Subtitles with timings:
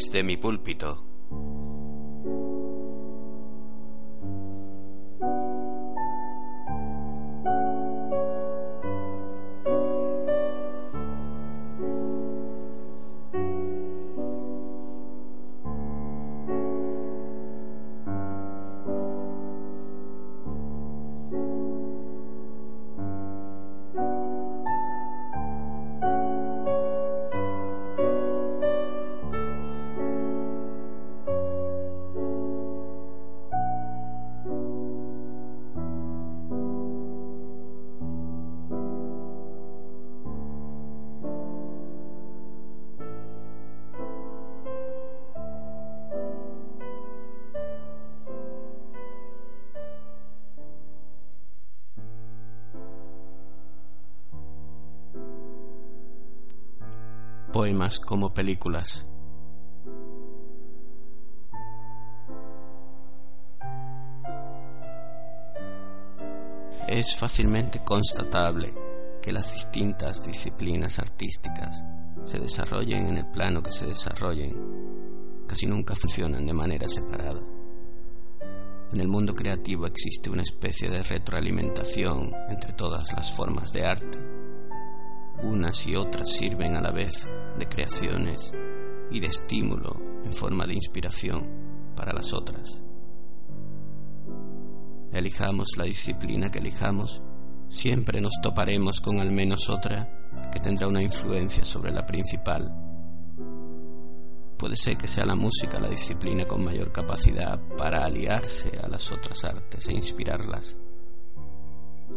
[0.00, 1.09] Desde mi púlpito
[57.98, 59.06] como películas.
[66.86, 68.72] Es fácilmente constatable
[69.22, 71.82] que las distintas disciplinas artísticas
[72.24, 77.40] se desarrollen en el plano que se desarrollen, casi nunca funcionan de manera separada.
[78.92, 84.18] En el mundo creativo existe una especie de retroalimentación entre todas las formas de arte.
[85.42, 87.28] Unas y otras sirven a la vez
[87.58, 88.52] de creaciones
[89.10, 91.48] y de estímulo en forma de inspiración
[91.96, 92.82] para las otras.
[95.12, 97.22] Elijamos la disciplina que elijamos,
[97.68, 100.08] siempre nos toparemos con al menos otra
[100.52, 102.72] que tendrá una influencia sobre la principal.
[104.56, 109.10] Puede ser que sea la música la disciplina con mayor capacidad para aliarse a las
[109.10, 110.76] otras artes e inspirarlas.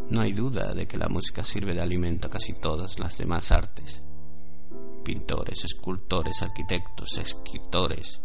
[0.08, 3.52] No hay duda de que la música sirve de alimento a casi todas las demás
[3.52, 4.04] artes
[5.04, 8.22] pintores, escultores, arquitectos, escritores,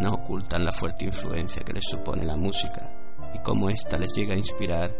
[0.00, 2.88] no ocultan la fuerte influencia que les supone la música
[3.34, 4.96] y cómo ésta les llega a inspirar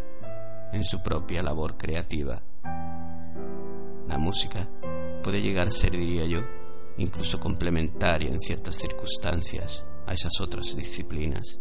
[0.73, 2.43] en su propia labor creativa.
[4.09, 4.69] La música
[5.23, 6.41] puede llegar a ser, diría yo,
[6.99, 11.61] incluso complementaria en ciertas circunstancias a esas otras disciplinas.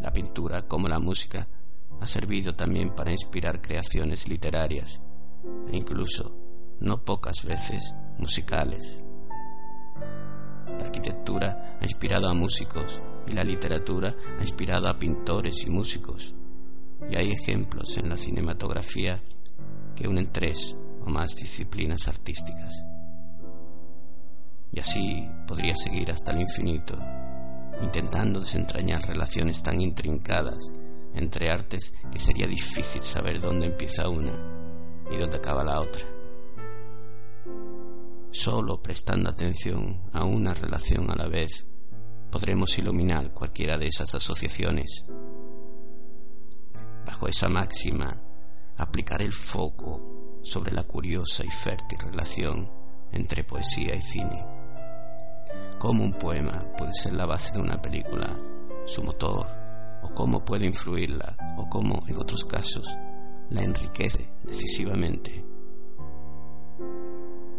[0.00, 1.48] La pintura, como la música,
[2.00, 5.00] ha servido también para inspirar creaciones literarias
[5.70, 6.36] e incluso
[6.80, 9.04] no pocas veces musicales.
[10.78, 16.34] La arquitectura ha inspirado a músicos y la literatura ha inspirado a pintores y músicos.
[17.10, 19.20] Y hay ejemplos en la cinematografía
[19.94, 22.84] que unen tres o más disciplinas artísticas.
[24.72, 26.96] Y así podría seguir hasta el infinito,
[27.82, 30.74] intentando desentrañar relaciones tan intrincadas
[31.18, 34.32] entre artes que sería difícil saber dónde empieza una
[35.10, 36.02] y dónde acaba la otra.
[38.30, 41.66] Solo prestando atención a una relación a la vez
[42.30, 45.04] podremos iluminar cualquiera de esas asociaciones.
[47.06, 48.22] Bajo esa máxima,
[48.76, 52.70] aplicar el foco sobre la curiosa y fértil relación
[53.12, 54.46] entre poesía y cine.
[55.78, 58.28] Cómo un poema puede ser la base de una película,
[58.84, 59.46] su motor,
[60.02, 62.96] o cómo puede influirla, o cómo, en otros casos,
[63.50, 65.48] la enriquece decisivamente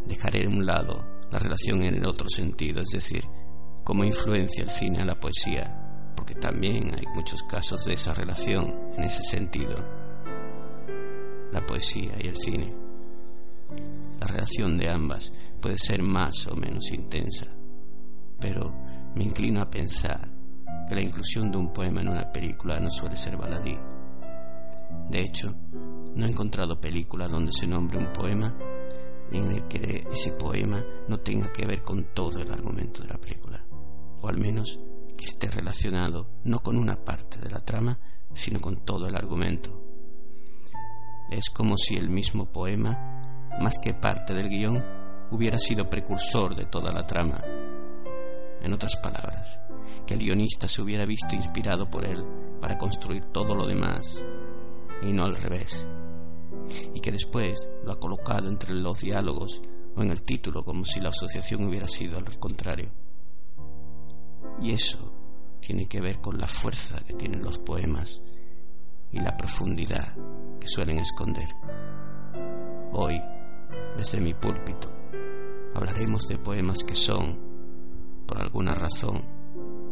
[0.09, 3.25] dejaré a un lado la relación en el otro sentido, es decir,
[3.83, 8.73] cómo influencia el cine a la poesía, porque también hay muchos casos de esa relación
[8.97, 9.75] en ese sentido,
[11.53, 12.75] la poesía y el cine.
[14.19, 15.31] La relación de ambas
[15.61, 17.45] puede ser más o menos intensa,
[18.39, 18.73] pero
[19.15, 20.19] me inclino a pensar
[20.89, 23.77] que la inclusión de un poema en una película no suele ser baladí.
[25.09, 25.55] De hecho,
[26.15, 28.57] no he encontrado película donde se nombre un poema
[29.31, 33.21] en el que ese poema no tenga que ver con todo el argumento de la
[33.21, 33.63] película,
[34.21, 34.79] o al menos
[35.15, 37.99] que esté relacionado no con una parte de la trama,
[38.33, 39.79] sino con todo el argumento.
[41.29, 43.21] Es como si el mismo poema,
[43.61, 44.83] más que parte del guion,
[45.29, 47.43] hubiera sido precursor de toda la trama.
[48.61, 49.61] En otras palabras,
[50.05, 52.23] que el guionista se hubiera visto inspirado por él
[52.59, 54.23] para construir todo lo demás,
[55.01, 55.87] y no al revés
[56.93, 59.61] y que después lo ha colocado entre los diálogos
[59.95, 62.91] o en el título como si la asociación hubiera sido al contrario.
[64.61, 65.13] Y eso
[65.59, 68.21] tiene que ver con la fuerza que tienen los poemas
[69.11, 70.15] y la profundidad
[70.59, 71.47] que suelen esconder.
[72.93, 73.21] Hoy,
[73.97, 74.89] desde mi púlpito,
[75.73, 77.48] hablaremos de poemas que son,
[78.29, 79.19] por alguna razón,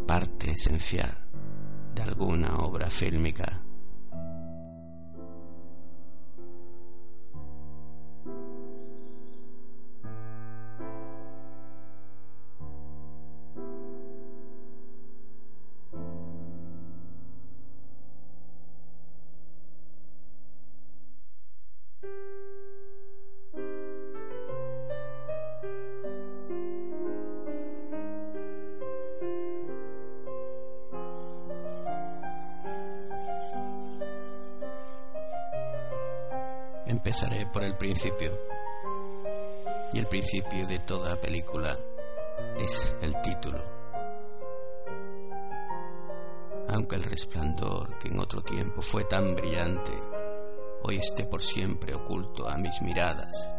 [0.06, 1.12] parte esencial
[1.96, 3.64] de alguna obra fílmica
[37.20, 38.32] Empezaré por el principio.
[39.92, 41.76] Y el principio de toda película
[42.60, 43.60] es el título.
[46.68, 49.94] Aunque el resplandor que en otro tiempo fue tan brillante,
[50.84, 53.52] hoy esté por siempre oculto a mis miradas.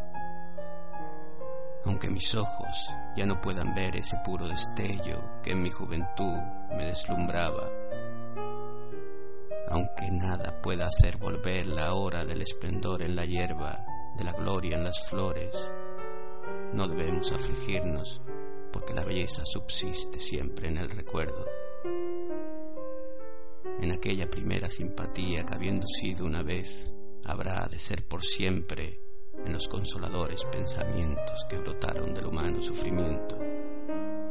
[1.83, 6.37] Aunque mis ojos ya no puedan ver ese puro destello que en mi juventud
[6.77, 7.69] me deslumbraba
[9.69, 13.85] aunque nada pueda hacer volver la hora del esplendor en la hierba,
[14.17, 15.69] de la gloria en las flores.
[16.73, 18.21] No debemos afligirnos,
[18.73, 21.45] porque la belleza subsiste siempre en el recuerdo.
[23.81, 26.93] En aquella primera simpatía que habiendo sido una vez,
[27.25, 28.99] habrá de ser por siempre
[29.45, 33.37] en los consoladores pensamientos que brotaron del humano sufrimiento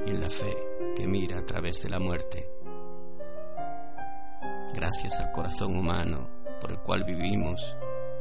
[0.07, 0.55] y en la fe
[0.97, 2.58] que mira a través de la muerte
[4.75, 6.29] gracias al corazón humano
[6.61, 7.77] por el cual vivimos,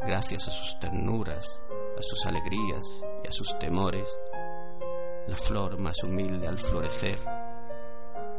[0.06, 1.62] gracias a sus ternuras,
[1.98, 4.18] a sus alegrías y a sus temores,
[5.28, 7.18] la flor más humilde al florecer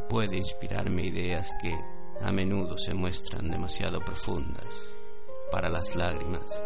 [0.08, 1.78] puede inspirarme ideas que
[2.22, 4.64] a menudo se muestran demasiado profundas
[5.52, 6.62] para las lágrimas.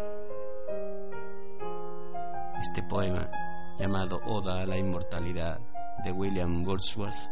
[2.61, 3.29] Este poema,
[3.77, 5.59] llamado Oda a la Inmortalidad
[6.03, 7.29] de William Wordsworth,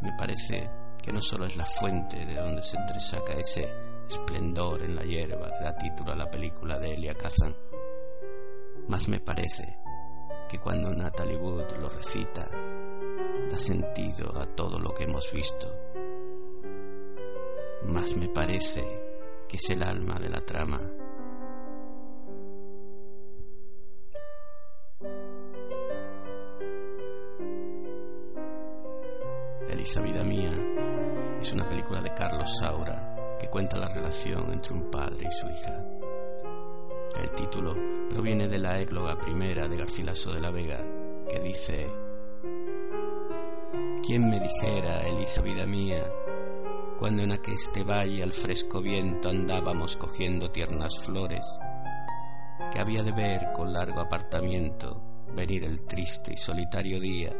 [0.00, 0.68] me parece
[1.04, 3.70] que no solo es la fuente de donde se entresaca ese
[4.08, 7.54] esplendor en la hierba que da título a la película de Elia Kazan,
[8.88, 9.64] más me parece
[10.48, 12.48] que cuando Natalie Wood lo recita,
[13.50, 15.70] da sentido a todo lo que hemos visto.
[17.82, 18.82] Más me parece
[19.46, 20.80] que es el alma de la trama.
[29.68, 30.63] Elisa vida mía
[31.44, 35.46] es una película de Carlos Saura que cuenta la relación entre un padre y su
[35.46, 35.84] hija.
[37.22, 37.76] El título
[38.08, 40.80] proviene de la égloga primera de Garcilaso de la Vega,
[41.28, 41.86] que dice,
[44.02, 46.02] ¿Quién me dijera, Elisa vida mía,
[46.98, 51.58] cuando en aqueste valle al fresco viento andábamos cogiendo tiernas flores,
[52.72, 57.36] que había de ver con largo apartamiento venir el triste y solitario día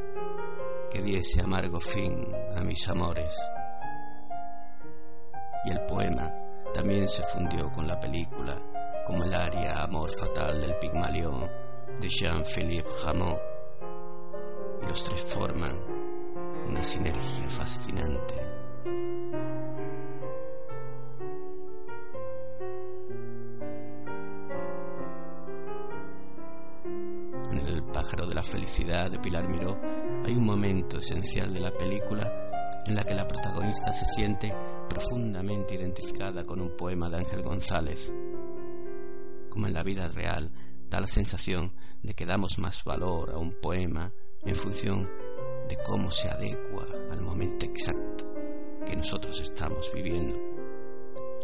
[0.91, 3.35] que diese amargo fin a mis amores?
[5.65, 6.31] Y el poema
[6.73, 8.57] también se fundió con la película,
[9.07, 11.51] como el aria Amor Fatal del Pigmalión
[12.01, 13.39] de Jean-Philippe Rameau.
[14.83, 15.73] Y los tres forman
[16.69, 18.35] una sinergia fascinante.
[27.51, 29.79] En El pájaro de la felicidad de Pilar Miró
[30.25, 34.53] hay un momento esencial de la película en la que la protagonista se siente
[34.95, 38.13] profundamente identificada con un poema de Ángel González.
[39.51, 40.53] Como en la vida real,
[40.89, 41.73] da la sensación
[42.05, 44.13] de que damos más valor a un poema
[44.45, 45.11] en función
[45.69, 48.33] de cómo se adecua al momento exacto
[48.87, 50.39] que nosotros estamos viviendo.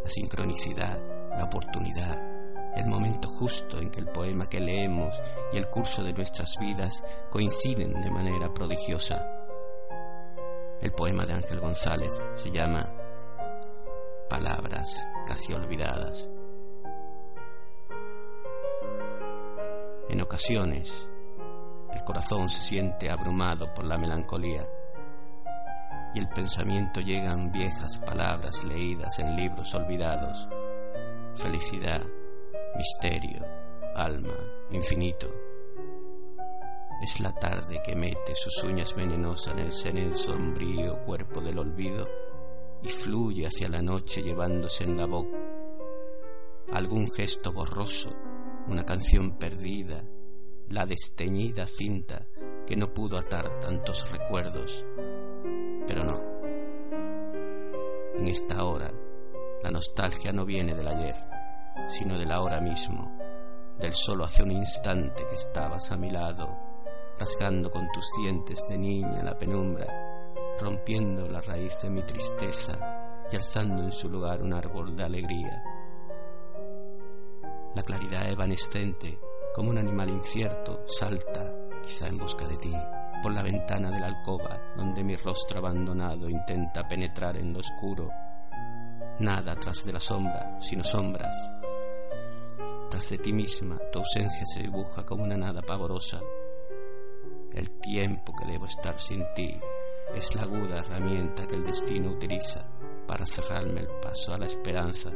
[0.04, 1.02] La sincronicidad,
[1.36, 2.22] la oportunidad,
[2.76, 5.20] el momento justo en que el poema que leemos
[5.52, 9.26] y el curso de nuestras vidas coinciden de manera prodigiosa.
[10.80, 12.99] El poema de Ángel González se llama
[14.30, 16.30] palabras casi olvidadas.
[20.08, 21.10] En ocasiones,
[21.92, 24.66] el corazón se siente abrumado por la melancolía
[26.14, 30.48] y el pensamiento llegan viejas palabras leídas en libros olvidados.
[31.34, 32.02] Felicidad,
[32.76, 33.44] misterio,
[33.96, 34.34] alma,
[34.70, 35.26] infinito.
[37.02, 42.29] Es la tarde que mete sus uñas venenosas en el sombrío cuerpo del olvido
[42.82, 45.50] y fluye hacia la noche llevándose en la boca
[46.72, 48.10] algún gesto borroso,
[48.68, 50.04] una canción perdida,
[50.68, 52.26] la desteñida cinta
[52.66, 54.84] que no pudo atar tantos recuerdos.
[55.86, 56.20] Pero no.
[58.16, 58.92] En esta hora,
[59.62, 61.14] la nostalgia no viene del ayer,
[61.88, 63.18] sino del ahora mismo,
[63.78, 66.56] del solo hace un instante que estabas a mi lado,
[67.18, 70.09] rasgando con tus dientes de niña la penumbra,
[70.60, 75.62] rompiendo la raíz de mi tristeza y alzando en su lugar un árbol de alegría.
[77.74, 79.18] La claridad evanescente,
[79.54, 82.74] como un animal incierto, salta, quizá en busca de ti,
[83.22, 88.10] por la ventana de la alcoba, donde mi rostro abandonado intenta penetrar en lo oscuro.
[89.20, 91.36] Nada tras de la sombra, sino sombras.
[92.90, 96.20] Tras de ti misma, tu ausencia se dibuja como una nada pavorosa.
[97.52, 99.56] El tiempo que debo estar sin ti
[100.14, 102.66] es la aguda herramienta que el destino utiliza
[103.06, 105.10] para cerrarme el paso a la esperanza.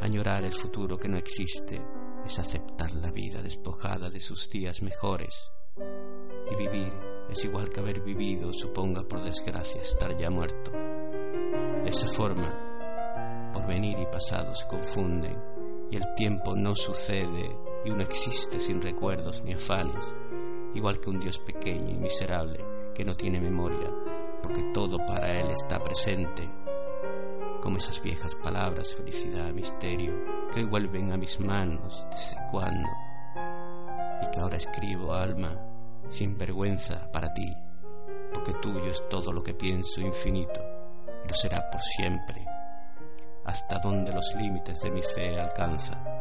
[0.00, 1.80] Añorar el futuro que no existe
[2.24, 5.50] es aceptar la vida despojada de sus días mejores.
[6.50, 6.92] Y vivir
[7.30, 10.70] es igual que haber vivido, suponga por desgracia estar ya muerto.
[10.72, 15.36] De esa forma, porvenir y pasado se confunden
[15.90, 20.14] y el tiempo no sucede y uno existe sin recuerdos ni afanes,
[20.74, 23.90] igual que un Dios pequeño y miserable que no tiene memoria,
[24.42, 26.48] porque todo para él está presente
[27.60, 30.14] como esas viejas palabras felicidad, misterio,
[30.52, 32.88] que hoy vuelven a mis manos desde cuándo,
[34.22, 35.50] y que ahora escribo, alma,
[36.08, 37.54] sin vergüenza para ti,
[38.32, 40.60] porque tuyo es todo lo que pienso infinito,
[41.24, 42.46] y lo será por siempre,
[43.44, 46.17] hasta donde los límites de mi fe alcanza.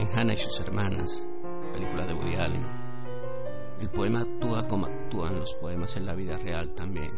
[0.00, 1.28] En Hannah y sus hermanas,
[1.74, 2.66] película de Woody Allen,
[3.82, 7.10] el poema actúa como actúan los poemas en la vida real también.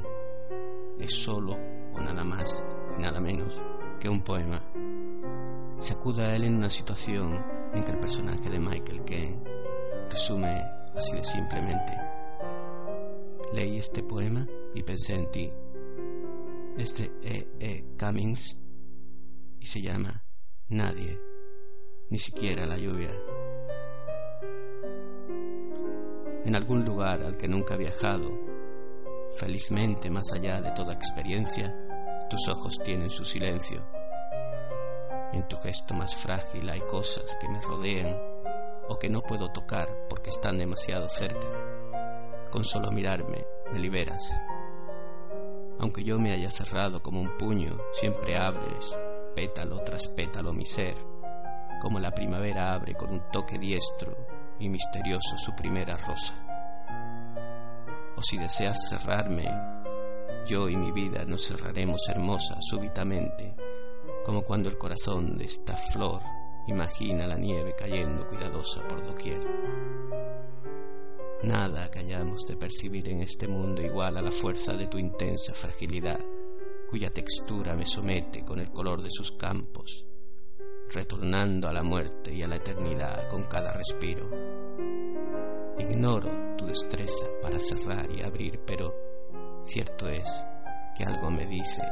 [0.99, 2.65] Es solo o nada más
[2.99, 3.63] y nada menos
[4.01, 4.61] que un poema.
[5.79, 7.41] Se acude a él en una situación
[7.73, 9.45] en que el personaje de Michael Caine
[10.11, 10.61] resume
[10.97, 11.93] así de simplemente.
[13.53, 15.53] Leí este poema y pensé en ti.
[16.79, 17.49] Es de E.
[17.61, 17.85] E.
[17.97, 18.59] Cummings
[19.61, 20.25] y se llama
[20.67, 21.17] Nadie,
[22.13, 23.09] ni siquiera la lluvia
[26.45, 28.39] en algún lugar al que nunca he viajado.
[29.39, 31.75] Felizmente, más allá de toda experiencia,
[32.29, 33.81] tus ojos tienen su silencio.
[35.33, 38.15] En tu gesto más frágil hay cosas que me rodean
[38.91, 41.47] o que no puedo tocar porque están demasiado cerca.
[42.51, 43.43] Con solo mirarme
[43.73, 44.37] me liberas.
[45.79, 48.99] Aunque yo me haya cerrado como un puño, siempre abres,
[49.35, 50.95] pétalo tras pétalo mi ser,
[51.83, 54.17] como la primavera abre con un toque diestro
[54.61, 56.33] y misterioso su primera rosa.
[58.17, 59.51] O si deseas cerrarme,
[60.47, 63.57] yo y mi vida nos cerraremos hermosa súbitamente,
[64.25, 66.21] como cuando el corazón de esta flor
[66.69, 69.41] imagina la nieve cayendo cuidadosa por doquier.
[71.43, 76.21] Nada hayamos de percibir en este mundo igual a la fuerza de tu intensa fragilidad,
[76.89, 80.05] cuya textura me somete con el color de sus campos,
[80.91, 84.29] retornando a la muerte y a la eternidad con cada respiro.
[85.79, 88.95] Ignoro tu destreza para cerrar y abrir, pero
[89.63, 90.29] cierto es
[90.97, 91.83] que algo me dice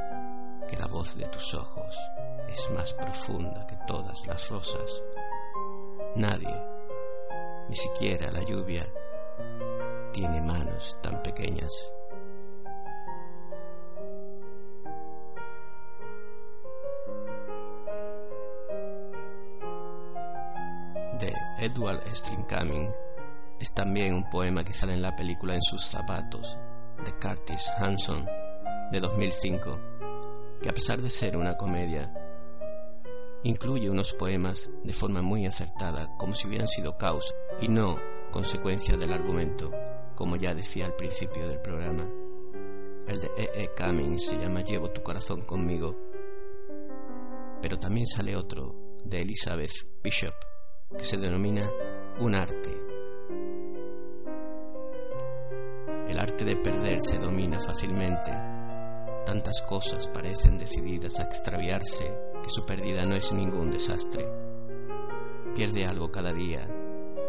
[0.69, 1.97] que la voz de tus ojos
[2.49, 5.03] es más profunda que todas las rosas.
[6.17, 6.55] Nadie,
[7.69, 8.87] ni siquiera la lluvia,
[10.13, 11.93] tiene manos tan pequeñas.
[21.61, 22.01] Edward
[22.49, 22.91] Cumming
[23.61, 26.57] es también un poema que sale en la película En sus zapatos
[27.05, 28.25] de Curtis Hanson
[28.91, 29.81] de 2005,
[30.63, 32.15] que a pesar de ser una comedia,
[33.43, 38.01] incluye unos poemas de forma muy acertada, como si hubieran sido caos y no
[38.31, 39.71] consecuencia del argumento,
[40.17, 42.07] como ya decía al principio del programa.
[43.07, 43.65] El de E.
[43.65, 43.71] E.
[43.77, 45.95] Cumming se llama Llevo tu corazón conmigo,
[47.61, 50.35] pero también sale otro de Elizabeth Bishop
[50.97, 51.69] que se denomina
[52.19, 52.71] un arte.
[56.09, 58.33] El arte de perder se domina fácilmente.
[59.25, 62.11] Tantas cosas parecen decididas a extraviarse
[62.43, 64.27] que su pérdida no es ningún desastre.
[65.55, 66.67] Pierde algo cada día,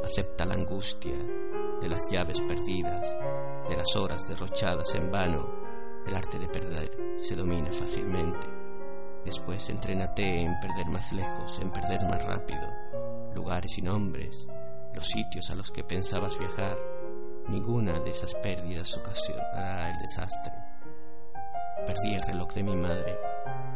[0.03, 1.15] acepta la angustia
[1.79, 3.15] de las llaves perdidas,
[3.69, 5.61] de las horas derrochadas en vano.
[6.07, 8.47] El arte de perder se domina fácilmente.
[9.23, 12.80] Después entrénate en perder más lejos, en perder más rápido
[13.33, 14.47] lugares y nombres,
[14.93, 16.77] los sitios a los que pensabas viajar,
[17.47, 20.53] ninguna de esas pérdidas ocasionará el desastre.
[21.85, 23.17] Perdí el reloj de mi madre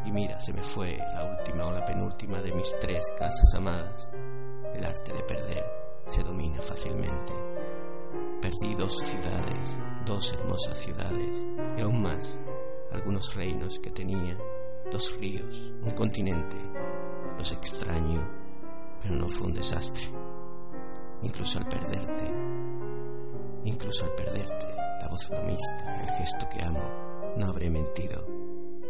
[0.06, 4.10] y mira, se me fue la última o la penúltima de mis tres casas amadas.
[4.74, 5.66] El arte de perder
[6.06, 7.34] se domina fácilmente.
[8.42, 11.44] Perdí dos ciudades, dos hermosas ciudades
[11.78, 12.40] y aún más
[12.92, 14.38] algunos reinos que tenía,
[14.92, 16.58] dos ríos, un continente.
[17.38, 18.45] Los extraño,
[19.10, 20.06] no fue un desastre.
[21.22, 22.26] Incluso al perderte,
[23.66, 24.66] incluso al perderte,
[25.02, 28.28] la voz bromista, el gesto que amo, no habré mentido.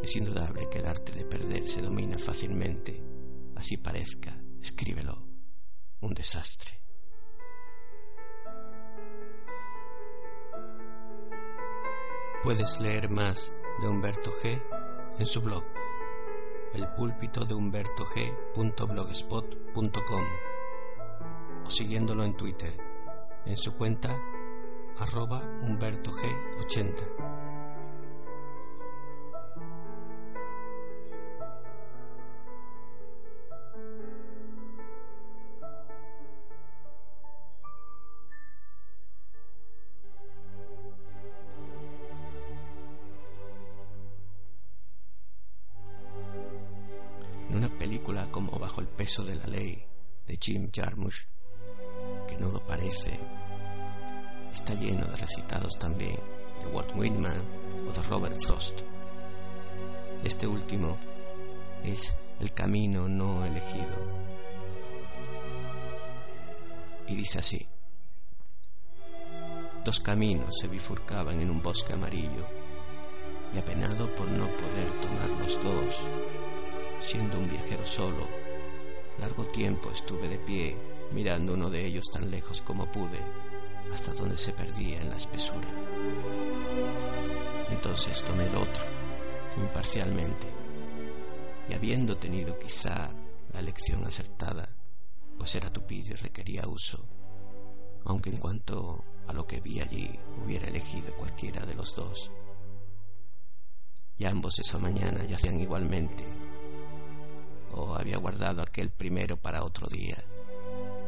[0.01, 3.03] Es indudable que el arte de perder se domina fácilmente.
[3.55, 5.25] Así parezca, escríbelo,
[6.01, 6.79] un desastre.
[12.43, 14.61] Puedes leer más de Humberto G
[15.17, 15.63] en su blog,
[16.75, 20.23] el púlpito de Humberto G.blogspot.com
[21.65, 22.77] o siguiéndolo en Twitter
[23.45, 24.17] en su cuenta
[24.97, 27.34] arroba Humberto G80.
[48.05, 49.83] De la ley
[50.27, 51.25] de Jim Jarmusch,
[52.27, 53.19] que no lo parece,
[54.53, 56.19] está lleno de recitados también
[56.61, 57.41] de Walt Whitman
[57.87, 58.81] o de Robert Frost.
[60.23, 60.97] Este último
[61.83, 63.95] es el camino no elegido.
[67.07, 67.67] Y dice así,
[69.83, 72.45] dos caminos se bifurcaban en un bosque amarillo
[73.53, 76.03] y apenado por no poder tomar los dos,
[76.99, 78.27] siendo un viajero solo,
[79.19, 80.77] Largo tiempo estuve de pie,
[81.13, 83.19] mirando uno de ellos tan lejos como pude,
[83.93, 85.67] hasta donde se perdía en la espesura.
[87.69, 88.83] Entonces tomé el otro,
[89.57, 90.47] imparcialmente,
[91.69, 93.09] y habiendo tenido quizá
[93.53, 94.67] la elección acertada,
[95.39, 97.05] pues era tupido y requería uso,
[98.03, 102.31] aunque en cuanto a lo que vi allí hubiera elegido cualquiera de los dos.
[104.17, 106.44] Y ambos esa mañana yacían igualmente
[107.75, 110.17] o había guardado aquel primero para otro día.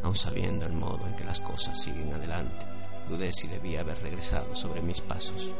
[0.03, 2.65] Aun sabiendo el modo en que las cosas siguen adelante,
[3.07, 5.53] dudé si debía haber regresado sobre mis pasos.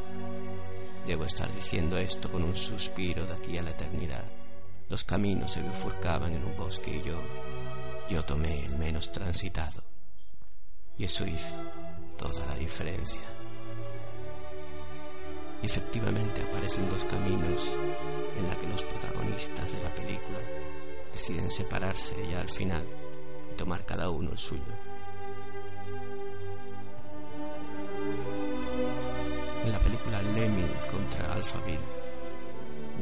[1.06, 4.26] Debo estar diciendo esto con un suspiro de aquí a la eternidad.
[4.90, 7.22] Los caminos se bifurcaban en un bosque y yo,
[8.10, 9.82] yo tomé el menos transitado.
[10.98, 11.56] Y eso hizo
[12.18, 13.22] toda la diferencia.
[15.62, 17.78] Y efectivamente aparecen dos caminos
[18.38, 20.40] en la que los protagonistas de la película
[21.12, 22.86] deciden separarse ya al final
[23.52, 24.74] y tomar cada uno el suyo.
[29.66, 31.98] En la película Lemmy contra Alphaville,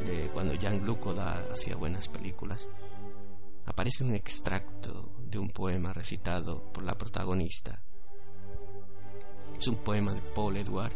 [0.04, 2.68] de cuando Jean-Luc Godard hacía buenas películas,
[3.66, 7.82] aparece un extracto de un poema recitado por la protagonista.
[9.58, 10.92] Es un poema de Paul Edward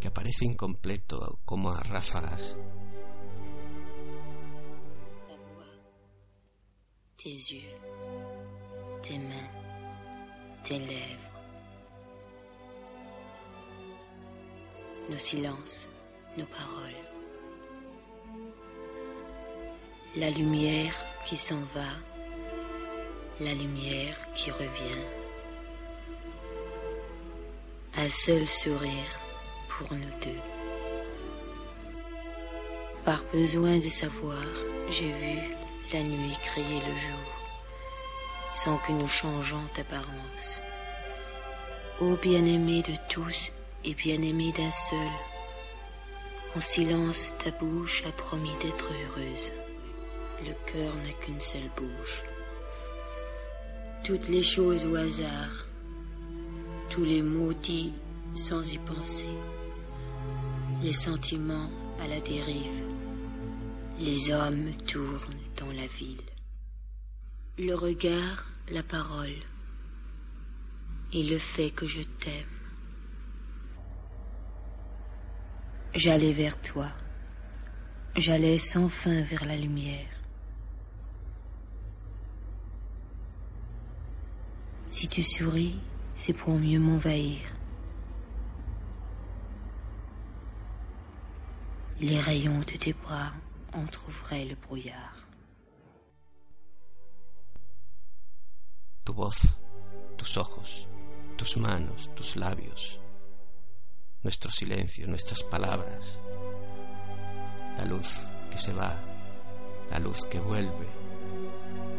[0.00, 2.56] que aparece incompleto como a ráfagas
[7.22, 7.76] tes yeux,
[9.02, 9.50] tes mains,
[10.62, 11.32] tes lèvres,
[15.10, 15.90] nos silences,
[16.38, 16.96] nos paroles.
[20.16, 20.94] La lumière
[21.26, 21.90] qui s'en va,
[23.40, 25.04] la lumière qui revient.
[27.96, 29.20] Un seul sourire
[29.68, 30.40] pour nous deux.
[33.04, 34.42] Par besoin de savoir,
[34.88, 35.59] j'ai vu
[35.92, 37.32] la nuit criait le jour,
[38.54, 40.58] sans que nous changeons d'apparence.
[42.00, 43.52] Ô bien-aimé de tous
[43.84, 45.12] et bien-aimé d'un seul,
[46.56, 49.52] en silence ta bouche a promis d'être heureuse.
[50.46, 52.22] Le cœur n'a qu'une seule bouche.
[54.04, 55.66] Toutes les choses au hasard,
[56.88, 57.92] tous les mots dits
[58.34, 59.34] sans y penser,
[60.82, 62.82] les sentiments à la dérive,
[64.00, 66.22] les hommes tournent dans la ville.
[67.58, 69.36] Le regard, la parole
[71.12, 72.46] et le fait que je t'aime.
[75.94, 76.90] J'allais vers toi,
[78.16, 80.08] j'allais sans fin vers la lumière.
[84.88, 85.78] Si tu souris,
[86.14, 87.42] c'est pour mieux m'envahir.
[92.00, 93.34] Les rayons de tes bras
[93.72, 95.20] entr'ouvraient le brouillard.
[99.10, 99.58] tu voz,
[100.16, 100.86] tus ojos,
[101.36, 103.00] tus manos, tus labios,
[104.22, 106.20] nuestro silencio, nuestras palabras,
[107.76, 109.02] la luz que se va,
[109.90, 110.86] la luz que vuelve,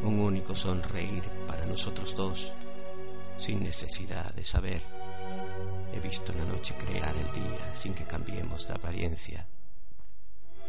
[0.04, 2.54] un único sonreír para nosotros dos,
[3.36, 4.82] sin necesidad de saber.
[5.94, 9.46] He visto la noche crear el día sin que cambiemos de apariencia.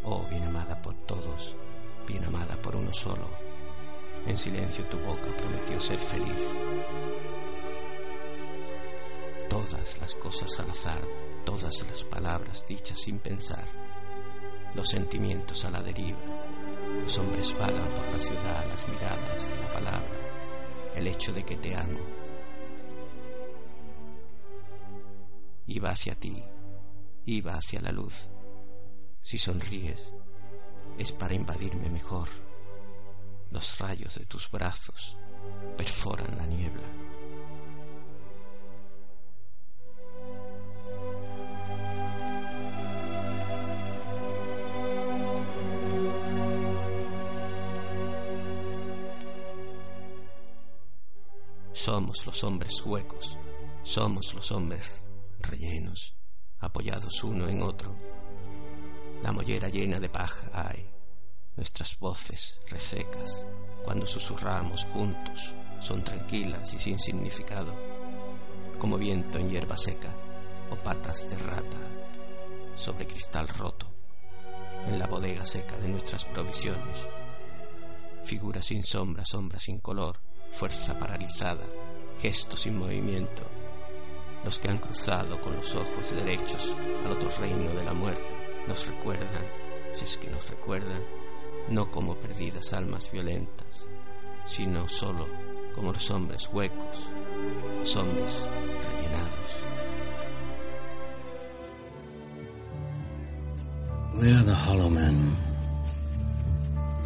[0.05, 1.55] Oh, bien amada por todos,
[2.07, 3.29] bien amada por uno solo.
[4.27, 6.57] En silencio tu boca prometió ser feliz.
[9.49, 11.01] Todas las cosas al azar,
[11.45, 13.65] todas las palabras dichas sin pensar,
[14.75, 16.19] los sentimientos a la deriva.
[17.03, 21.77] Los hombres vagan por la ciudad, las miradas, la palabra, el hecho de que te
[21.77, 21.99] amo.
[25.67, 26.43] Iba hacia ti,
[27.25, 28.32] iba hacia la luz.
[29.23, 30.13] Si sonríes,
[30.99, 32.29] es para invadirme mejor.
[33.51, 35.17] Los rayos de tus brazos
[35.77, 36.83] perforan la niebla.
[51.73, 53.39] Somos los hombres huecos,
[53.83, 56.15] somos los hombres rellenos,
[56.61, 58.12] apoyados uno en otro.
[59.23, 60.85] La mollera llena de paja hay,
[61.55, 63.47] nuestras voces resecas,
[63.85, 67.73] cuando susurramos juntos, son tranquilas y sin significado,
[68.81, 70.13] como viento en hierba seca
[70.73, 71.79] o patas de rata
[72.75, 73.87] sobre cristal roto,
[74.89, 77.07] en la bodega seca de nuestras provisiones.
[78.25, 80.19] Figura sin sombra, sombra sin color,
[80.51, 81.65] fuerza paralizada,
[82.19, 83.45] gesto sin movimiento,
[84.45, 88.87] los que han cruzado con los ojos derechos al otro reino de la muerte nos
[88.87, 89.45] recuerdan,
[89.93, 91.03] si es que nos recuerdan,
[91.69, 93.87] no como perdidas almas violentas,
[94.45, 95.27] sino solo
[95.75, 97.09] como los hombres huecos,
[97.79, 98.47] los hombres
[98.97, 99.63] rellenados.
[104.15, 105.35] We are the hollow men.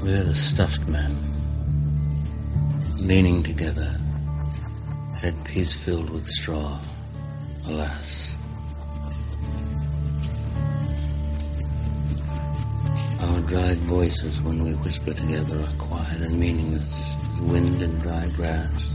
[0.02, 1.14] We are the stuffed men.
[3.06, 3.88] Leaning together,
[5.22, 6.76] headpiece filled with straw.
[7.68, 8.35] Alas.
[13.46, 18.92] Dried voices when we whisper together are quiet and meaningless as wind in dry grass.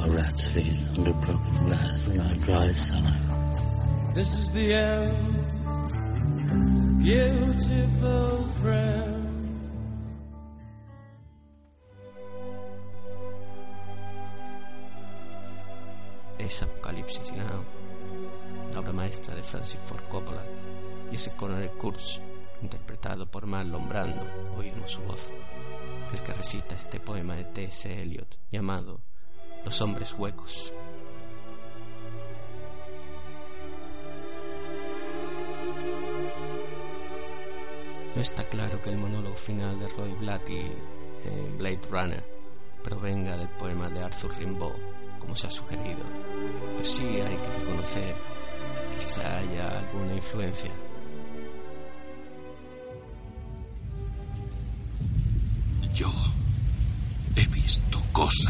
[0.00, 3.14] Or rat's feet under broken glass in our dry cellar.
[4.14, 5.14] This is the end,
[7.04, 9.24] beautiful friend.
[16.38, 17.64] Es Apocalipsis Now,
[18.72, 20.42] la obra maestra de Francis Ford Coppola,
[21.12, 22.20] y ese Conor Kurz,
[22.62, 25.30] interpretado por Marlon Brando, oímos su voz,
[26.12, 28.00] el que recita este poema de T.S.
[28.02, 29.00] Eliot llamado
[29.64, 30.72] Los hombres huecos.
[38.14, 40.58] No está claro que el monólogo final de Roy Blatty
[41.24, 42.24] en Blade Runner
[42.82, 44.72] provenga del poema de Arthur Rimbaud,
[45.20, 46.00] como se ha sugerido,
[46.76, 48.16] pero sí hay que reconocer
[48.90, 50.72] que quizá haya alguna influencia.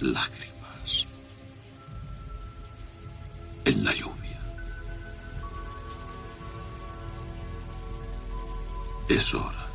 [0.00, 1.06] lágrimas
[3.64, 4.40] en la lluvia.
[9.08, 9.66] Es hora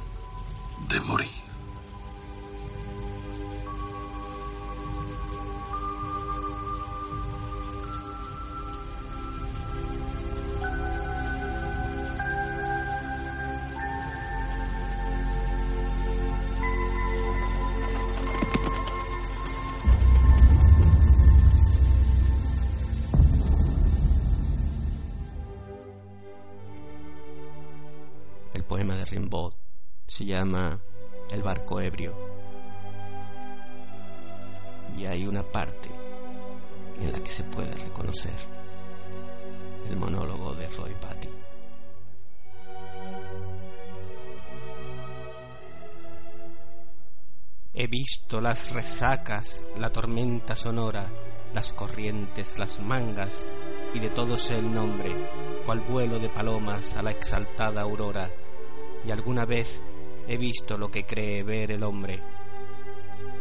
[0.89, 1.40] de morir.
[47.81, 51.11] He visto las resacas, la tormenta sonora,
[51.55, 53.47] las corrientes, las mangas,
[53.95, 55.11] y de todos el nombre,
[55.65, 58.29] cual vuelo de palomas a la exaltada aurora,
[59.03, 59.81] y alguna vez
[60.27, 62.19] he visto lo que cree ver el hombre.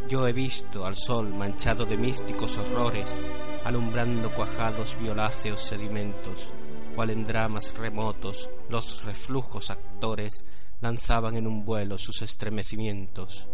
[0.09, 3.21] Yo he visto al sol manchado de místicos horrores,
[3.63, 6.51] alumbrando cuajados violáceos sedimentos,
[6.95, 10.45] cual en dramas remotos los reflujos actores
[10.79, 13.47] lanzaban en un vuelo sus estremecimientos.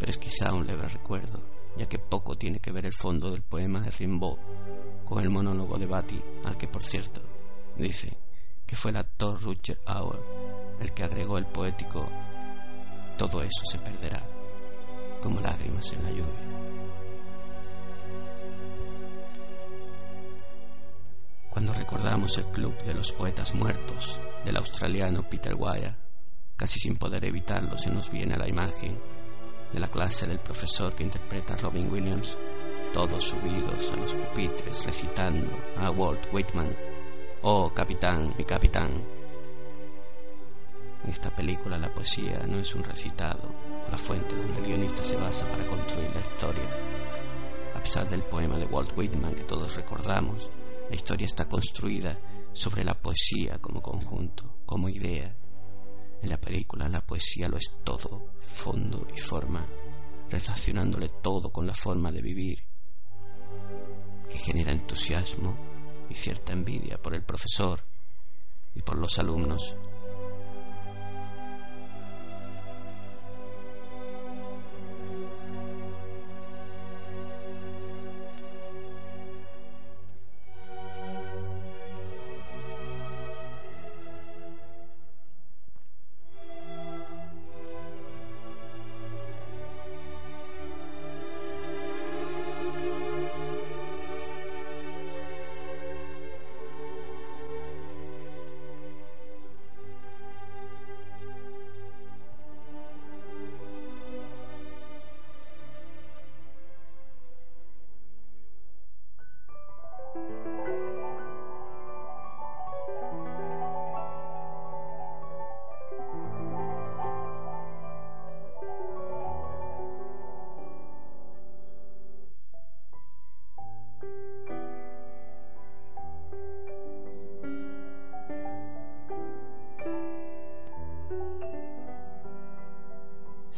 [0.00, 1.40] Pero es quizá un leve recuerdo,
[1.76, 4.38] ya que poco tiene que ver el fondo del poema de Rimbaud
[5.04, 7.22] con el monólogo de Batty, al que por cierto
[7.76, 8.16] dice
[8.66, 10.20] que fue el actor Rutger Hauer
[10.80, 12.08] el que agregó el poético
[13.18, 14.26] todo eso se perderá
[15.20, 16.50] como lágrimas en la lluvia.
[21.50, 25.94] Cuando recordamos el club de los poetas muertos del australiano Peter Wire,
[26.56, 28.98] casi sin poder evitarlo se nos viene a la imagen
[29.72, 32.36] de la clase del profesor que interpreta a Robin Williams,
[32.92, 36.76] todos subidos a los pupitres recitando a Walt Whitman,
[37.42, 38.90] Oh capitán, mi capitán.
[41.04, 43.48] En esta película la poesía no es un recitado
[43.86, 46.68] o la fuente donde el guionista se basa para construir la historia.
[47.74, 50.50] A pesar del poema de Walt Whitman que todos recordamos,
[50.90, 52.18] la historia está construida
[52.52, 55.34] sobre la poesía como conjunto, como idea.
[56.22, 59.66] En la película la poesía lo es todo, fondo y forma,
[60.28, 62.62] relacionándole todo con la forma de vivir,
[64.28, 65.56] que genera entusiasmo
[66.08, 67.84] y cierta envidia por el profesor
[68.74, 69.76] y por los alumnos.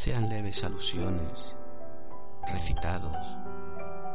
[0.02, 1.56] Sean leves alusiones,
[2.52, 3.38] recitados,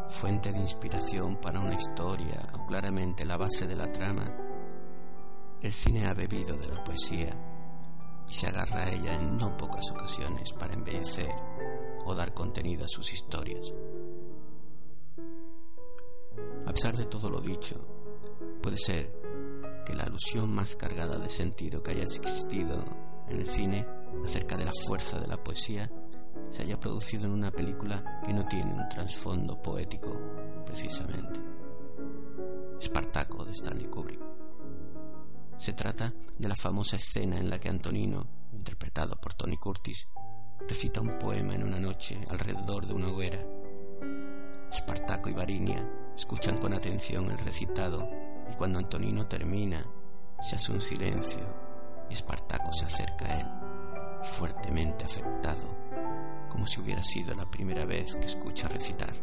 [0.09, 4.25] fuente de inspiración para una historia o claramente la base de la trama,
[5.61, 7.29] el cine ha bebido de la poesía
[8.27, 11.33] y se agarra a ella en no pocas ocasiones para embellecer
[12.03, 13.73] o dar contenido a sus historias.
[16.65, 17.79] A pesar de todo lo dicho,
[18.61, 19.09] puede ser
[19.85, 22.83] que la alusión más cargada de sentido que haya existido
[23.29, 25.89] en el cine acerca de la fuerza de la poesía
[26.49, 30.17] se haya producido en una película que no tiene un trasfondo poético,
[30.65, 31.39] precisamente.
[32.79, 34.21] Espartaco de Stanley Kubrick.
[35.57, 40.07] Se trata de la famosa escena en la que Antonino, interpretado por Tony Curtis,
[40.67, 43.43] recita un poema en una noche alrededor de una hoguera.
[44.71, 48.07] Espartaco y Varinia escuchan con atención el recitado
[48.51, 49.83] y cuando Antonino termina,
[50.39, 51.43] se hace un silencio
[52.09, 53.66] y Espartaco se acerca a él
[54.23, 55.67] fuertemente afectado,
[56.49, 59.13] como si hubiera sido la primera vez que escucha recitar.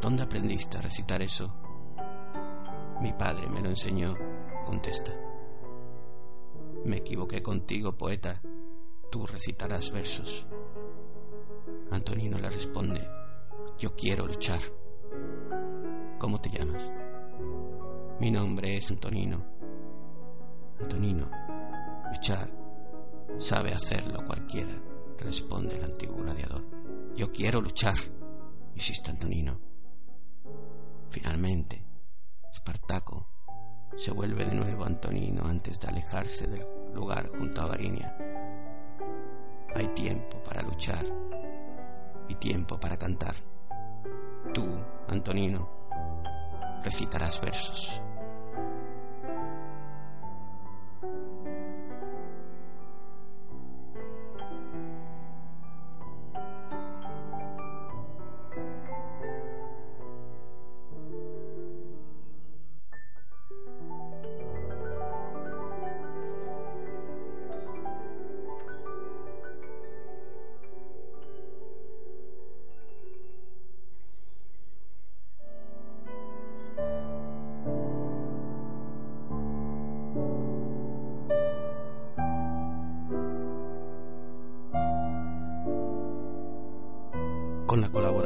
[0.00, 1.54] ¿Dónde aprendiste a recitar eso?
[3.00, 4.16] Mi padre me lo enseñó,
[4.64, 5.12] contesta.
[6.84, 8.40] Me equivoqué contigo, poeta.
[9.10, 10.46] Tú recitarás versos.
[11.90, 13.06] Antonino le responde,
[13.78, 14.60] yo quiero luchar.
[16.18, 16.90] ¿Cómo te llamas?
[18.18, 19.44] Mi nombre es Antonino.
[20.80, 21.30] Antonino,
[22.12, 22.61] luchar
[23.38, 24.72] Sabe hacerlo cualquiera,
[25.18, 26.62] responde el antiguo gladiador.
[27.14, 27.94] Yo quiero luchar,
[28.74, 29.58] insiste Antonino.
[31.10, 31.84] Finalmente,
[32.50, 33.28] Espartaco
[33.96, 36.64] se vuelve de nuevo Antonino antes de alejarse del
[36.94, 38.16] lugar junto a Varinia.
[39.74, 41.04] Hay tiempo para luchar
[42.28, 43.34] y tiempo para cantar.
[44.54, 44.66] Tú,
[45.08, 45.68] Antonino,
[46.82, 48.02] recitarás versos.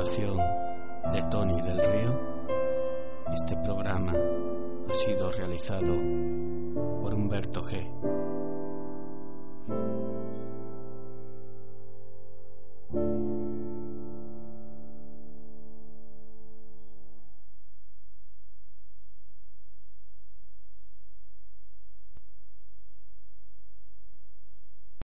[0.06, 0.55] La